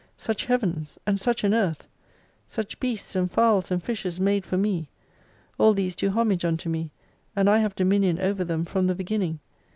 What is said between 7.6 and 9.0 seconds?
dominion over them from the